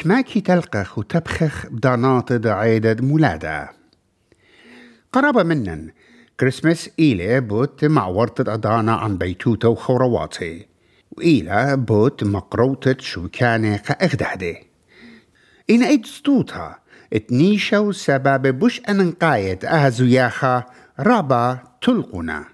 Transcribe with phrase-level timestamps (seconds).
[0.00, 3.70] كماكي تلقخ وتبخخ بدانات عيدة مولادة.
[5.12, 5.90] قرابة منن
[6.40, 10.66] كريسمس إيلي بوت مع ورطة أدانا عن بيتوتة وخورواتي
[11.10, 14.56] وإيلا بوت مقروطة شوكانة كأغدهدي
[15.70, 16.80] إن إيد ستوتها
[17.12, 20.64] اتنيشا وسبب بوش أننقايت أهزوياخا
[21.00, 22.44] رابا تلقنا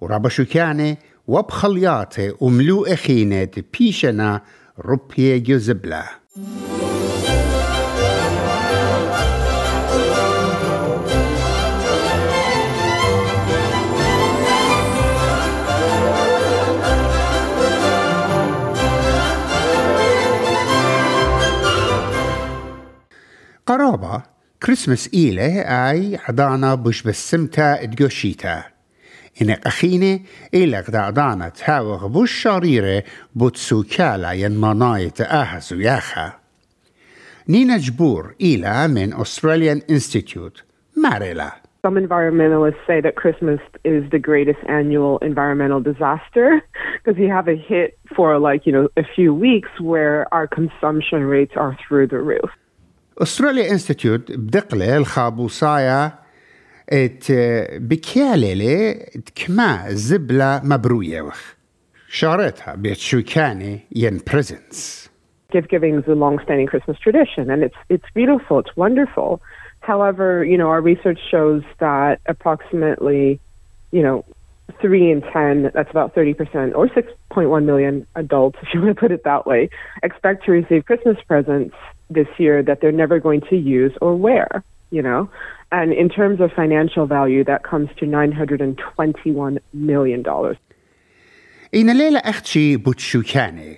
[0.00, 0.96] ورابا شوكانة
[1.26, 4.40] وبخلياتي وملو أخينة بيشنا
[4.78, 6.23] ربية جزبلة
[23.65, 24.23] قرابة
[24.63, 28.63] كريسمس إيله أي عدانا بش بسمتا ادقوشيتا
[29.41, 33.03] إنك أخيني إلك دعدانا تهاوغ بوش شريرة
[33.35, 36.33] بوتسوكالا ين منايت آهزو ياخا
[37.49, 40.63] نينا جبور إلى من Australian Institute
[40.97, 41.51] ماريلا
[41.85, 46.61] Some environmentalists say that Christmas is the greatest annual environmental disaster
[46.97, 51.23] because you have a hit for like, you know, a few weeks where our consumption
[51.23, 52.49] rates are through the roof.
[53.21, 56.11] Australia Institute بدقلة الخابوصايا
[56.89, 57.31] ات
[57.81, 61.55] بكيالي كما زبلة مبروية وخ
[62.07, 65.09] شارتها بيت شوكاني ين presents
[65.51, 69.41] Gift giving is a long-standing Christmas tradition, and it's it's beautiful, it's wonderful.
[69.79, 73.39] However, you know, our research shows that approximately,
[73.91, 74.17] you know,
[74.79, 78.79] three in ten, that's about thirty percent, or six point one million adults, if you
[78.81, 79.61] want to put it that way,
[80.03, 81.75] expect to receive Christmas presents
[82.09, 84.63] this year that they're never going to use or wear.
[84.91, 85.29] You know,
[85.71, 90.57] and in terms of financial value, that comes to nine hundred and twenty-one million dollars.
[91.75, 93.77] إن ليلة أختشي بوتشوكاني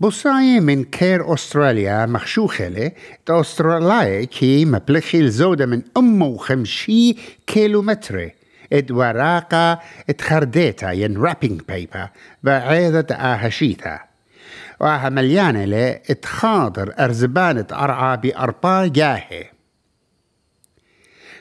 [0.00, 2.92] بوصاية من كير أستراليا مخشوخلة
[3.26, 7.16] تا أستراليا كي مبلخي الزودة من أمه وخمشي
[7.46, 8.30] كيلومتر
[8.72, 12.08] اد وراقة اتخرديتا ين رابينج بيبر
[12.42, 14.00] بعيدة آهشيتا
[14.79, 19.49] وآها مليانة له اتخاضر أرزبانة أرعى بأربا جاهي.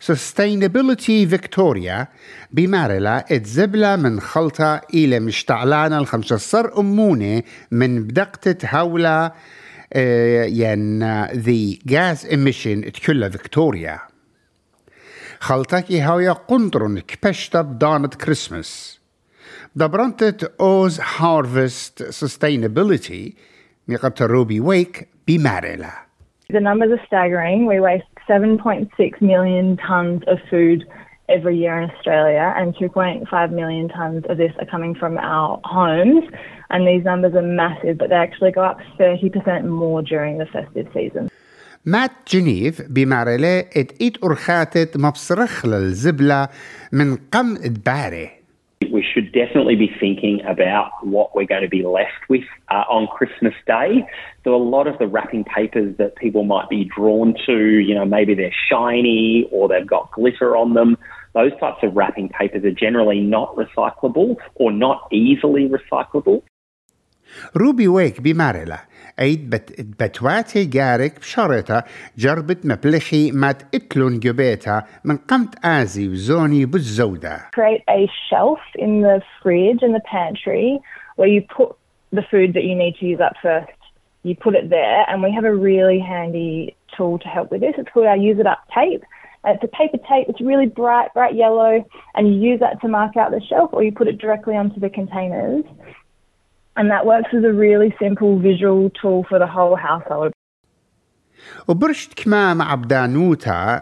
[0.00, 2.06] Sustainability Victoria
[2.50, 6.72] بمارلا اتزبلة من خلطة إلى مشتعلانة الخمسة.
[6.78, 9.32] أمونة من بدقة هولة
[9.92, 14.00] آه ين the gas emission تكلها فيكتوريا.
[15.40, 18.99] خلطكي هاوية قنطرن كبشتا بدانة كريسمس
[19.76, 23.34] Dabrantet OzHarvest Sustainability
[23.88, 25.92] Miqata Ruby Wake Bimarela.
[26.48, 27.66] The numbers are staggering.
[27.66, 30.84] We waste 7.6 million tonnes of food
[31.28, 36.24] every year in Australia, and 2.5 million tonnes of this are coming from our homes.
[36.70, 40.88] And these numbers are massive, but they actually go up 30% more during the festive
[40.92, 41.28] season.
[41.84, 46.48] مات جنيف بماريلا اتقيت أرخاتت مبصرخ للزبلة
[46.92, 48.39] من قم دباره
[48.88, 53.06] we should definitely be thinking about what we're going to be left with uh, on
[53.08, 54.06] Christmas Day.
[54.42, 58.06] So a lot of the wrapping papers that people might be drawn to, you know,
[58.06, 60.96] maybe they're shiny or they've got glitter on them.
[61.34, 66.42] Those types of wrapping papers are generally not recyclable or not easily recyclable.
[67.57, 68.79] روبي ويك بمارلة
[69.19, 71.83] ايد بت بتواتي جارك بشرطة
[72.17, 79.21] جربت مبلخي مات اتلون جبيتا من قمت آزي وزوني بالزودة Create a shelf in the
[79.41, 80.79] fridge in the pantry
[81.15, 81.75] where you put
[82.11, 83.79] the food that you need to use up first.
[84.23, 87.75] You put it there, and we have a really handy tool to help with this.
[87.77, 89.03] It's called our Use It Up tape.
[89.43, 90.25] And it's a paper tape.
[90.27, 93.83] It's really bright, bright yellow, and you use that to mark out the shelf, or
[93.83, 95.63] you put it directly onto the containers.
[96.76, 100.32] And that works as a really simple visual tool for the whole household.
[101.68, 103.80] وبرشت كما مع بدانوتا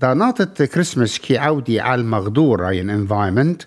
[0.00, 3.62] داناتة كريسمس كي عودي على المغدورة ين انفايمنت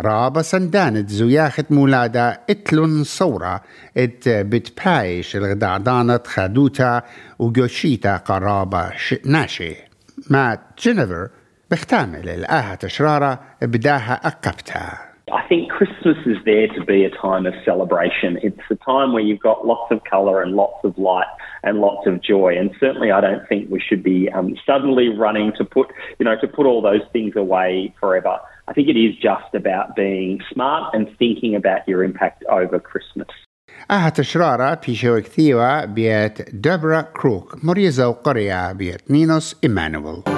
[0.00, 3.60] رابا سندانت زياخت مولادة إتلون صورة
[3.96, 7.02] إت بتبايش الغدعدانت خادوتا
[7.38, 8.90] وجوشيتا قرابة
[9.24, 9.74] ناشي
[10.30, 11.28] ما جينيفر
[11.70, 17.53] بختامل الآها تشرارة بداها أقبتها I think Christmas is there to be a time of
[17.63, 18.39] celebration.
[18.41, 21.27] It's a time where you've got lots of colour and lots of light
[21.63, 22.57] and lots of joy.
[22.57, 25.87] And certainly, I don't think we should be um, suddenly running to put,
[26.17, 28.39] you know, to put all those things away forever.
[28.67, 33.27] I think it is just about being smart and thinking about your impact over Christmas.
[33.91, 40.32] آها تشرارة بيشو كثيوة بيت دبرا كروك مريزة وقرية بيت نينوس إيمانويل